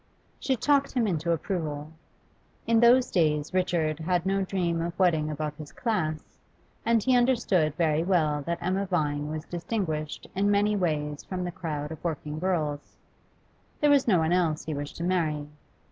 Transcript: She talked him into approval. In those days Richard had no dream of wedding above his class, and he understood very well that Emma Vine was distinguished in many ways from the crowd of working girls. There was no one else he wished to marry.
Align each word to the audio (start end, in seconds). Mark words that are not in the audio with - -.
She 0.39 0.55
talked 0.55 0.93
him 0.93 1.05
into 1.05 1.31
approval. 1.31 1.91
In 2.65 2.79
those 2.79 3.11
days 3.11 3.53
Richard 3.53 3.99
had 3.99 4.25
no 4.25 4.41
dream 4.41 4.81
of 4.81 4.97
wedding 4.97 5.29
above 5.29 5.55
his 5.57 5.71
class, 5.71 6.39
and 6.83 7.03
he 7.03 7.15
understood 7.15 7.75
very 7.75 8.01
well 8.03 8.41
that 8.47 8.57
Emma 8.63 8.87
Vine 8.87 9.27
was 9.27 9.45
distinguished 9.45 10.25
in 10.33 10.49
many 10.49 10.75
ways 10.75 11.23
from 11.23 11.43
the 11.43 11.51
crowd 11.51 11.91
of 11.91 12.03
working 12.03 12.39
girls. 12.39 12.97
There 13.79 13.91
was 13.91 14.07
no 14.07 14.17
one 14.17 14.31
else 14.33 14.65
he 14.65 14.73
wished 14.73 14.97
to 14.97 15.03
marry. 15.03 15.45